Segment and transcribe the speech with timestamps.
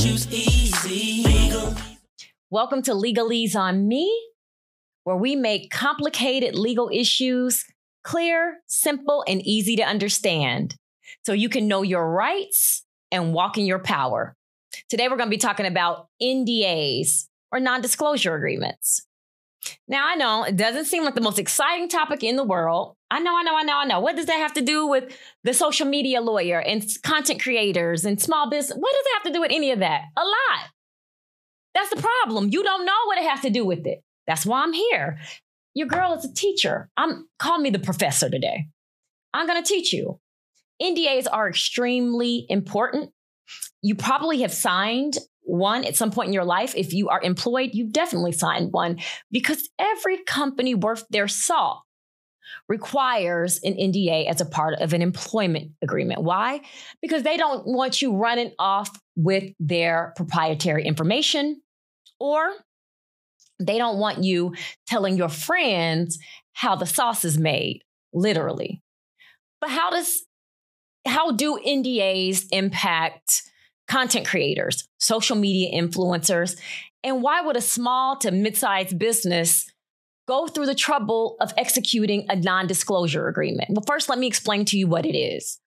[0.00, 1.22] issues easy.
[1.24, 1.74] Legal.
[2.48, 4.10] Welcome to Legalese on Me,
[5.04, 7.66] where we make complicated legal issues
[8.02, 10.74] clear, simple, and easy to understand
[11.26, 12.82] so you can know your rights
[13.12, 14.34] and walk in your power.
[14.88, 19.06] Today, we're going to be talking about NDAs or non disclosure agreements.
[19.88, 22.96] Now, I know it doesn't seem like the most exciting topic in the world.
[23.10, 24.00] I know, I know, I know, I know.
[24.00, 28.20] What does that have to do with the social media lawyer and content creators and
[28.20, 28.78] small business?
[28.78, 30.02] What does it have to do with any of that?
[30.16, 30.70] A lot.
[31.74, 32.48] That's the problem.
[32.50, 34.02] You don't know what it has to do with it.
[34.26, 35.18] That's why I'm here.
[35.74, 36.88] Your girl is a teacher.
[36.96, 38.66] I'm call me the professor today.
[39.32, 40.18] I'm going to teach you.
[40.82, 43.10] NDAs are extremely important.
[43.82, 45.18] You probably have signed
[45.50, 46.74] one at some point in your life.
[46.76, 48.98] If you are employed, you've definitely signed one
[49.30, 51.82] because every company worth their salt
[52.68, 56.22] requires an NDA as a part of an employment agreement.
[56.22, 56.60] Why?
[57.02, 61.60] Because they don't want you running off with their proprietary information
[62.18, 62.52] or
[63.60, 64.54] they don't want you
[64.86, 66.18] telling your friends
[66.52, 68.82] how the sauce is made, literally.
[69.60, 70.22] But how does
[71.06, 73.42] how do NDAs impact
[73.90, 76.58] content creators, social media influencers,
[77.02, 79.70] and why would a small to mid-sized business
[80.28, 83.68] go through the trouble of executing a non-disclosure agreement?
[83.70, 85.58] Well, first, let me explain to you what it is.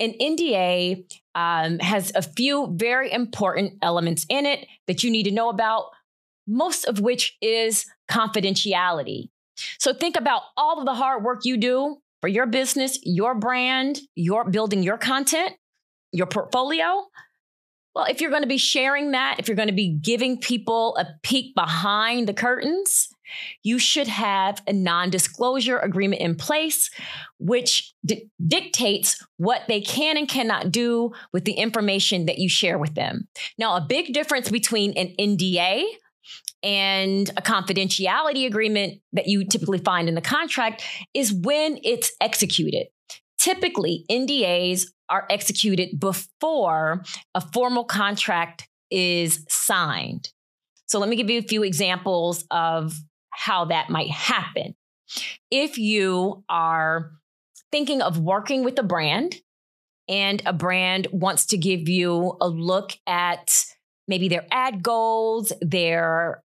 [0.00, 1.04] An NDA
[1.36, 5.90] um, has a few very important elements in it that you need to know about
[6.48, 9.28] most of which is confidentiality.
[9.78, 14.00] So think about all of the hard work you do for your business, your brand,
[14.16, 15.52] your building your content,
[16.12, 17.06] your portfolio.
[17.94, 20.96] Well, if you're going to be sharing that, if you're going to be giving people
[20.96, 23.08] a peek behind the curtains,
[23.62, 26.90] you should have a non disclosure agreement in place,
[27.38, 32.78] which di- dictates what they can and cannot do with the information that you share
[32.78, 33.28] with them.
[33.58, 35.84] Now, a big difference between an NDA,
[36.62, 40.84] and a confidentiality agreement that you typically find in the contract
[41.14, 42.88] is when it's executed.
[43.38, 47.02] Typically, NDAs are executed before
[47.34, 50.30] a formal contract is signed.
[50.86, 52.94] So, let me give you a few examples of
[53.30, 54.74] how that might happen.
[55.50, 57.12] If you are
[57.72, 59.36] thinking of working with a brand
[60.08, 63.50] and a brand wants to give you a look at
[64.08, 66.42] maybe their ad goals, their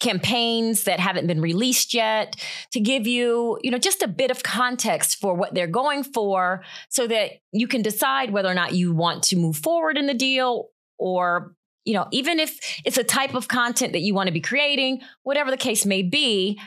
[0.00, 2.36] campaigns that haven't been released yet
[2.72, 6.62] to give you, you know, just a bit of context for what they're going for
[6.88, 10.14] so that you can decide whether or not you want to move forward in the
[10.14, 10.68] deal
[10.98, 11.54] or
[11.86, 15.00] you know, even if it's a type of content that you want to be creating,
[15.22, 16.60] whatever the case may be,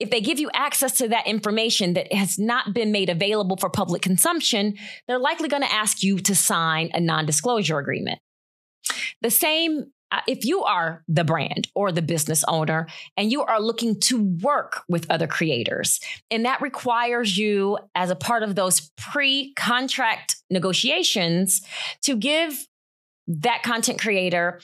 [0.00, 3.68] if they give you access to that information that has not been made available for
[3.68, 8.18] public consumption, they're likely going to ask you to sign a non disclosure agreement.
[9.20, 13.60] The same Uh, if you are the brand or the business owner and you are
[13.60, 15.98] looking to work with other creators,
[16.30, 21.62] and that requires you, as a part of those pre contract negotiations,
[22.02, 22.66] to give
[23.26, 24.60] that content creator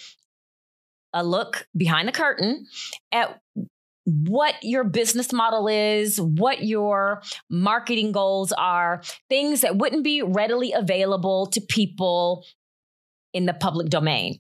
[1.13, 2.67] a look behind the curtain
[3.11, 3.41] at
[4.05, 10.73] what your business model is, what your marketing goals are, things that wouldn't be readily
[10.73, 12.45] available to people
[13.33, 14.39] in the public domain.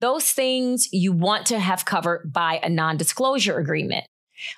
[0.00, 4.06] Those things you want to have covered by a non disclosure agreement.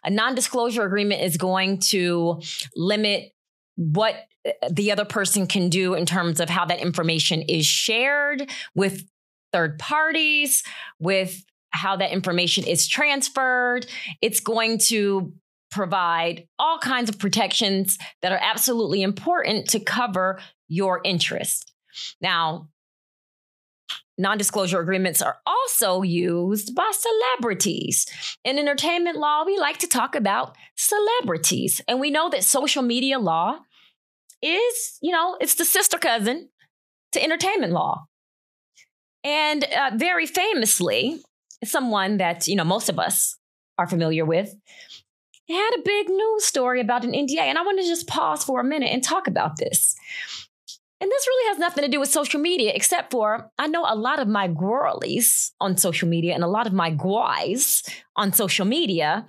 [0.04, 2.40] A non disclosure agreement is going to
[2.76, 3.32] limit
[3.76, 4.14] what
[4.46, 9.04] uh, the other person can do in terms of how that information is shared with
[9.52, 10.62] third parties,
[10.98, 13.86] with how that information is transferred.
[14.20, 15.32] It's going to
[15.70, 20.38] provide all kinds of protections that are absolutely important to cover
[20.68, 21.72] your interest.
[22.20, 22.68] Now,
[24.18, 28.06] Non disclosure agreements are also used by celebrities.
[28.44, 31.80] In entertainment law, we like to talk about celebrities.
[31.88, 33.58] And we know that social media law
[34.42, 36.48] is, you know, it's the sister cousin
[37.12, 38.06] to entertainment law.
[39.24, 41.22] And uh, very famously,
[41.64, 43.36] someone that, you know, most of us
[43.78, 44.54] are familiar with
[45.52, 47.40] had a big news story about an NDA.
[47.40, 49.96] And I want to just pause for a minute and talk about this.
[51.02, 53.96] And this really has nothing to do with social media, except for I know a
[53.96, 57.82] lot of my girlies on social media and a lot of my guys
[58.14, 59.26] on social media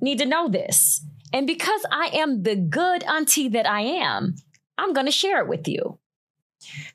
[0.00, 1.04] need to know this.
[1.30, 4.36] And because I am the good auntie that I am,
[4.78, 5.98] I'm going to share it with you.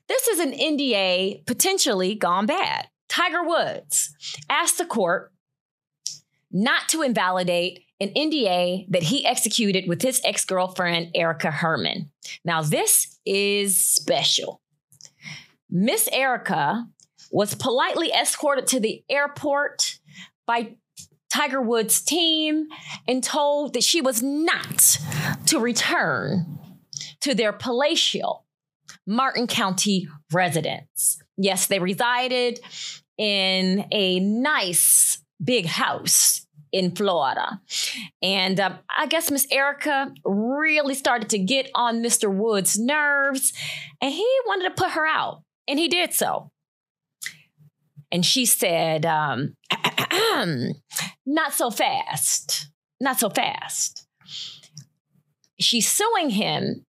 [0.08, 2.88] This is an NDA potentially gone bad.
[3.08, 4.12] Tiger Woods
[4.50, 5.32] asked the court
[6.50, 12.10] not to invalidate an NDA that he executed with his ex girlfriend, Erica Herman.
[12.44, 14.60] Now, this is special.
[15.70, 16.86] Miss Erica
[17.30, 19.98] was politely escorted to the airport
[20.46, 20.76] by
[21.30, 22.68] Tiger Woods' team
[23.06, 24.98] and told that she was not
[25.46, 26.58] to return
[27.20, 28.46] to their palatial
[29.06, 31.18] Martin County residence.
[31.36, 32.60] Yes, they resided
[33.18, 37.60] in a nice big house in Florida.
[38.22, 42.32] And uh, I guess Miss Erica really started to get on Mr.
[42.32, 43.52] Woods' nerves,
[44.00, 46.50] and he wanted to put her out, and he did so.
[48.10, 49.54] And she said, um,
[51.30, 52.70] Not so fast,
[53.02, 54.06] not so fast.
[55.60, 56.86] She's suing him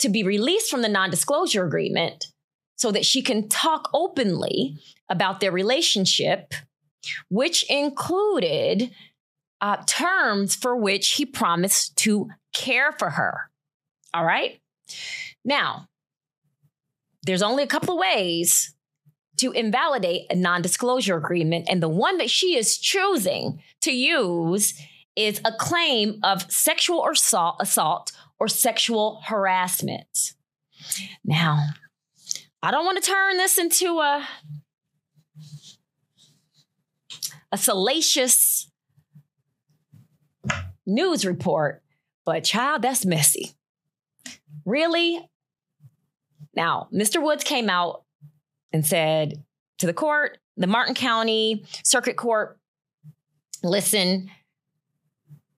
[0.00, 2.26] to be released from the non disclosure agreement
[2.76, 4.76] so that she can talk openly
[5.08, 6.52] about their relationship,
[7.28, 8.90] which included
[9.60, 13.50] uh, terms for which he promised to care for her.
[14.14, 14.60] All right.
[15.44, 15.88] Now,
[17.22, 18.74] there's only a couple of ways
[19.36, 21.66] to invalidate a non disclosure agreement.
[21.68, 24.80] And the one that she is choosing to use
[25.16, 30.32] is a claim of sexual assault, assault or sexual harassment.
[31.24, 31.68] Now,
[32.62, 34.26] I don't want to turn this into a,
[37.52, 38.70] a salacious
[40.86, 41.82] news report,
[42.24, 43.52] but child, that's messy.
[44.64, 45.20] Really?
[46.54, 47.22] Now, Mr.
[47.22, 48.04] Woods came out
[48.72, 49.42] and said
[49.78, 52.58] to the court, the Martin County Circuit Court,
[53.62, 54.30] listen,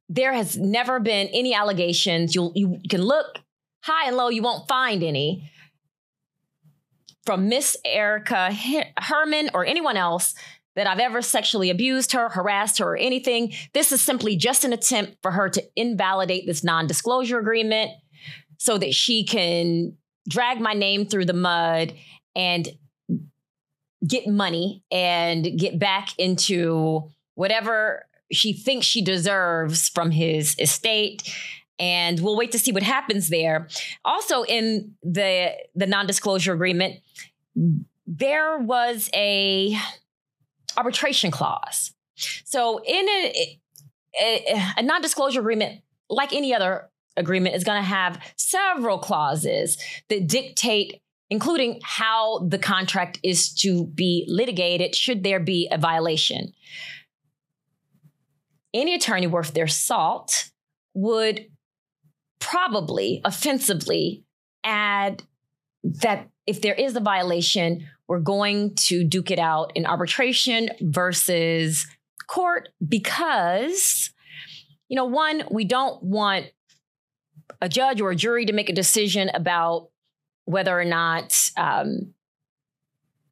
[0.09, 2.35] there has never been any allegations.
[2.35, 3.39] You'll, you can look
[3.83, 5.51] high and low, you won't find any
[7.25, 8.53] from Miss Erica
[8.99, 10.35] Herman or anyone else
[10.75, 13.53] that I've ever sexually abused her, harassed her, or anything.
[13.75, 17.91] This is simply just an attempt for her to invalidate this non disclosure agreement
[18.59, 19.97] so that she can
[20.29, 21.93] drag my name through the mud
[22.35, 22.69] and
[24.07, 31.23] get money and get back into whatever she thinks she deserves from his estate
[31.79, 33.69] and we'll wait to see what happens there
[34.05, 36.97] also in the the non-disclosure agreement
[38.07, 39.77] there was a
[40.77, 41.93] arbitration clause.
[42.45, 43.59] So in a,
[44.21, 49.79] a, a non-disclosure agreement like any other agreement is going to have several clauses
[50.09, 56.53] that dictate including how the contract is to be litigated should there be a violation.
[58.75, 60.51] Any attorney worth their salt
[60.93, 61.47] would
[62.39, 64.25] probably offensively
[64.63, 65.23] add
[65.83, 71.87] that if there is a violation, we're going to duke it out in arbitration versus
[72.27, 74.11] court because,
[74.91, 76.45] you know, one, we don't want
[77.63, 79.89] a judge or a jury to make a decision about
[80.45, 82.13] whether or not um,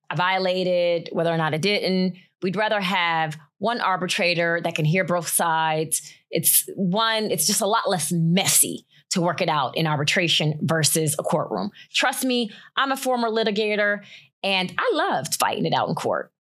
[0.09, 2.15] I violated, whether or not I didn't.
[2.41, 6.13] We'd rather have one arbitrator that can hear both sides.
[6.31, 11.15] It's one, it's just a lot less messy to work it out in arbitration versus
[11.19, 11.71] a courtroom.
[11.93, 14.01] Trust me, I'm a former litigator
[14.43, 16.33] and I loved fighting it out in court.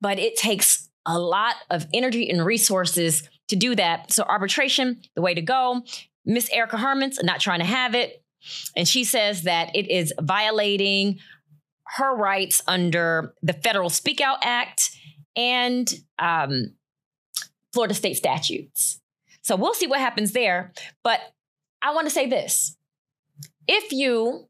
[0.00, 4.10] But it takes a lot of energy and resources to do that.
[4.12, 5.82] So, arbitration, the way to go.
[6.24, 8.24] Miss Erica Herman's not trying to have it.
[8.76, 11.18] And she says that it is violating
[11.96, 14.96] her rights under the Federal Speak Out Act
[15.36, 16.72] and um,
[17.72, 19.00] Florida state statutes.
[19.42, 20.72] So we'll see what happens there.
[21.02, 21.20] But
[21.80, 22.76] I want to say this
[23.66, 24.48] if you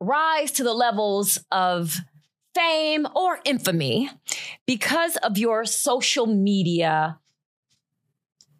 [0.00, 1.96] rise to the levels of
[2.54, 4.10] fame or infamy
[4.66, 7.18] because of your social media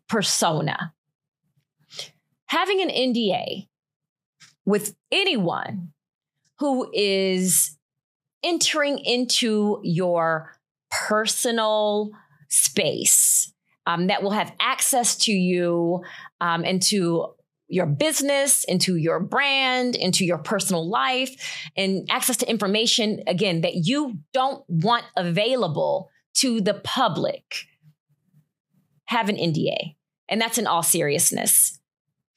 [0.08, 0.92] persona,
[2.46, 3.68] having an NDA
[4.64, 5.92] with anyone
[6.58, 7.76] who is
[8.42, 10.54] entering into your
[11.08, 12.10] personal
[12.48, 13.52] space
[13.86, 16.02] um, that will have access to you
[16.40, 17.26] um, and to
[17.68, 23.86] your business, into your brand, into your personal life, and access to information, again, that
[23.86, 27.66] you don't want available to the public.
[29.04, 29.94] Have an NDA.
[30.28, 31.78] And that's in all seriousness.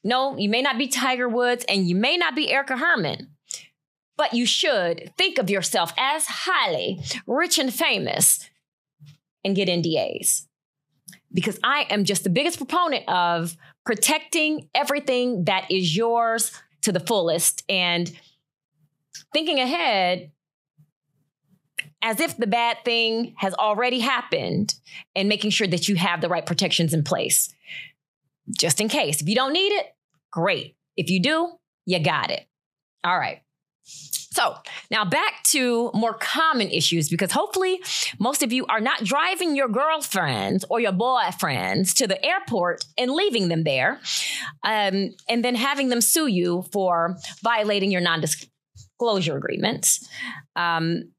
[0.04, 3.30] No, you may not be Tiger Woods and you may not be Erica Herman,
[4.18, 8.50] but you should think of yourself as highly rich and famous
[9.44, 10.46] and get NDAs.
[11.34, 17.00] Because I am just the biggest proponent of protecting everything that is yours to the
[17.00, 18.12] fullest and
[19.34, 20.32] thinking ahead
[22.02, 24.76] as if the bad thing has already happened
[25.16, 27.54] and making sure that you have the right protections in place.
[28.58, 29.22] Just in case.
[29.22, 29.88] If you don't need it,
[30.30, 30.76] great.
[30.98, 31.54] If you do,
[31.86, 32.46] you got it.
[33.04, 33.42] All right.
[34.34, 34.56] So
[34.90, 37.80] now back to more common issues because hopefully
[38.20, 43.12] most of you are not driving your girlfriends or your boyfriends to the airport and
[43.12, 44.00] leaving them there
[44.64, 50.10] um, and then having them sue you for violating your non disclosure agreements.
[50.56, 51.12] Um,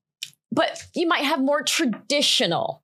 [0.50, 2.82] but you might have more traditional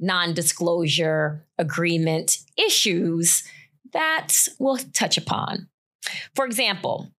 [0.00, 3.44] non disclosure agreement issues
[3.92, 5.68] that we'll touch upon.
[6.34, 7.12] For example,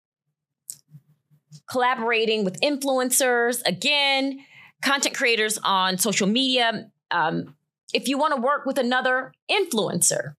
[1.70, 4.40] collaborating with influencers, again,
[4.82, 6.90] content creators on social media.
[7.12, 7.56] Um,
[7.94, 10.34] if you want to work with another influencer,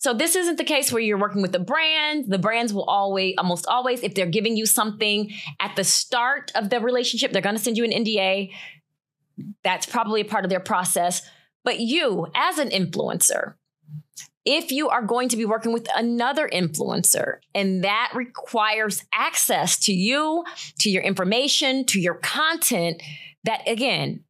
[0.00, 2.24] so this isn't the case where you're working with a brand.
[2.32, 6.70] The brands will always, almost always, if they're giving you something at the start of
[6.70, 8.50] the relationship, they're going to send you an NDA.
[9.62, 11.20] That's probably a part of their process.
[11.64, 13.54] But you, as an influencer,
[14.44, 19.92] if you are going to be working with another influencer and that requires access to
[19.92, 20.44] you,
[20.78, 23.02] to your information, to your content,
[23.44, 24.24] that again,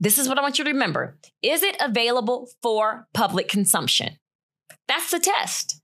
[0.00, 1.18] this is what I want you to remember.
[1.42, 4.18] Is it available for public consumption?
[4.86, 5.80] That's the test.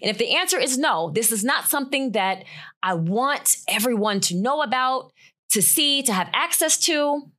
[0.00, 2.44] And if the answer is no, this is not something that
[2.82, 5.12] I want everyone to know about,
[5.50, 7.30] to see, to have access to,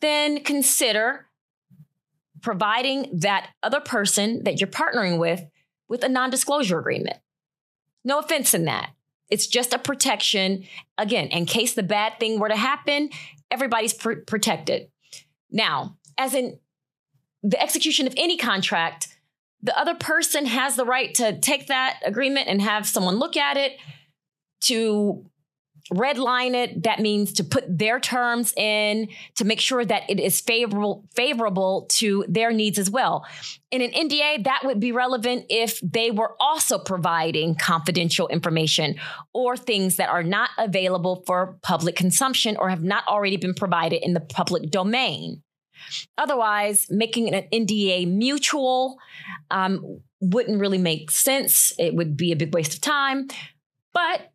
[0.00, 1.26] then consider
[2.44, 5.42] providing that other person that you're partnering with
[5.88, 7.16] with a non-disclosure agreement.
[8.04, 8.90] No offense in that.
[9.30, 10.64] It's just a protection.
[10.98, 13.08] Again, in case the bad thing were to happen,
[13.50, 14.90] everybody's pr- protected.
[15.50, 16.58] Now, as in
[17.42, 19.08] the execution of any contract,
[19.62, 23.56] the other person has the right to take that agreement and have someone look at
[23.56, 23.78] it
[24.64, 25.24] to
[25.92, 26.84] redline it.
[26.84, 31.86] That means to put their terms in to make sure that it is favorable favorable
[31.90, 33.26] to their needs as well.
[33.70, 38.96] In an nda that would be relevant if they were also providing confidential information
[39.34, 44.02] or things that are not available for public consumption or have not already been provided
[44.02, 45.42] in the public domain.
[46.16, 48.96] Otherwise making an nda mutual
[49.50, 51.74] um, wouldn't really make sense.
[51.78, 53.28] It would be a big waste of time.
[53.92, 54.32] But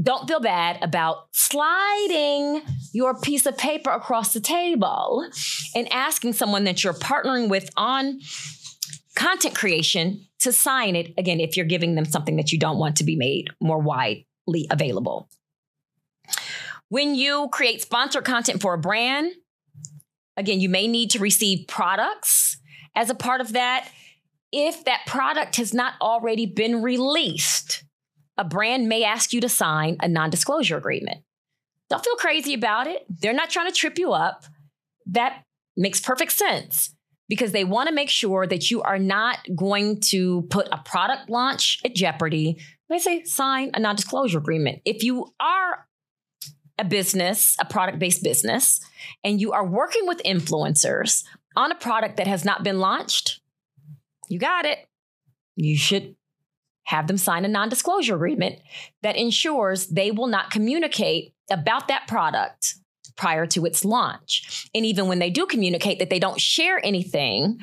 [0.00, 5.28] don't feel bad about sliding your piece of paper across the table
[5.74, 8.20] and asking someone that you're partnering with on
[9.14, 12.96] content creation to sign it again if you're giving them something that you don't want
[12.96, 15.28] to be made more widely available.
[16.88, 19.32] When you create sponsored content for a brand,
[20.36, 22.58] again, you may need to receive products
[22.94, 23.88] as a part of that
[24.52, 27.84] if that product has not already been released
[28.40, 31.18] a brand may ask you to sign a non disclosure agreement.
[31.90, 33.04] Don't feel crazy about it.
[33.08, 34.44] They're not trying to trip you up.
[35.06, 35.44] That
[35.76, 36.94] makes perfect sense
[37.28, 41.28] because they want to make sure that you are not going to put a product
[41.28, 42.56] launch at jeopardy.
[42.88, 44.80] They say sign a non disclosure agreement.
[44.86, 45.86] If you are
[46.78, 48.80] a business, a product based business,
[49.22, 51.24] and you are working with influencers
[51.56, 53.42] on a product that has not been launched,
[54.30, 54.78] you got it.
[55.56, 56.16] You should
[56.90, 58.58] have them sign a non disclosure agreement
[59.02, 62.74] that ensures they will not communicate about that product
[63.16, 64.68] prior to its launch.
[64.74, 67.60] And even when they do communicate, that they don't share anything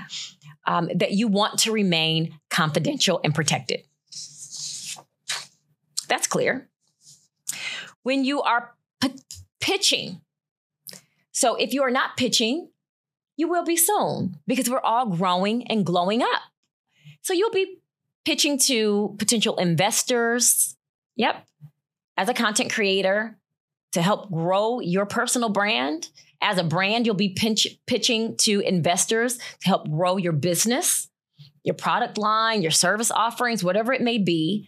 [0.65, 3.81] um, that you want to remain confidential and protected.
[6.07, 6.69] That's clear.
[8.03, 9.19] When you are p-
[9.59, 10.21] pitching,
[11.33, 12.69] so if you are not pitching,
[13.35, 16.43] you will be soon because we're all growing and glowing up.
[17.21, 17.81] So you'll be
[18.27, 20.75] pitching to potential investors.
[21.15, 21.47] Yep.
[22.17, 23.37] As a content creator
[23.93, 26.09] to help grow your personal brand.
[26.41, 31.07] As a brand, you'll be pinch, pitching to investors to help grow your business,
[31.63, 34.67] your product line, your service offerings, whatever it may be.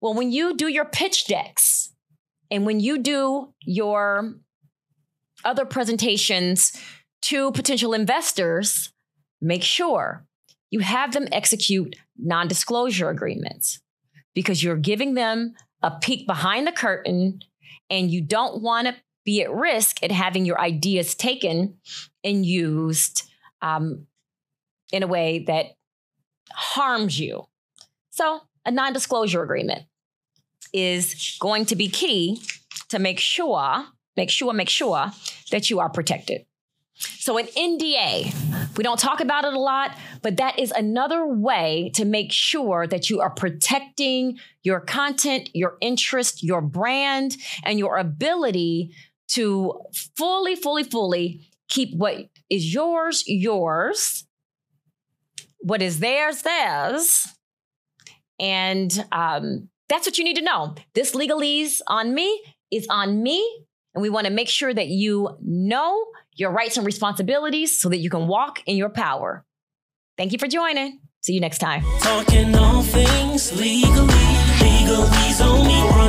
[0.00, 1.92] Well, when you do your pitch decks
[2.52, 4.36] and when you do your
[5.44, 6.72] other presentations
[7.22, 8.92] to potential investors,
[9.40, 10.24] make sure
[10.70, 13.80] you have them execute non disclosure agreements
[14.34, 17.40] because you're giving them a peek behind the curtain
[17.88, 21.76] and you don't want to be at risk at having your ideas taken
[22.24, 23.28] and used
[23.60, 24.06] um,
[24.92, 25.66] in a way that
[26.52, 27.46] harms you.
[28.10, 29.82] So, a non disclosure agreement
[30.72, 32.40] is going to be key
[32.88, 33.86] to make sure,
[34.16, 35.10] make sure, make sure
[35.50, 36.44] that you are protected.
[37.00, 41.90] So, an NDA, we don't talk about it a lot, but that is another way
[41.94, 47.96] to make sure that you are protecting your content, your interest, your brand, and your
[47.96, 48.94] ability
[49.28, 49.80] to
[50.16, 54.26] fully, fully, fully keep what is yours, yours,
[55.60, 57.28] what is theirs, theirs.
[58.38, 60.74] And um, that's what you need to know.
[60.94, 63.66] This legalese on me is on me.
[63.94, 66.04] And we want to make sure that you know
[66.34, 69.44] your rights and responsibilities so that you can walk in your power.
[70.16, 71.00] Thank you for joining.
[71.22, 71.82] See you next time.
[72.00, 74.30] Talking all things legally.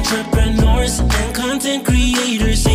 [0.01, 2.65] Entrepreneurs and content creators.